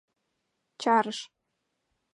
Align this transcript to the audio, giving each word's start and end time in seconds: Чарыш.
Чарыш. 0.81 1.19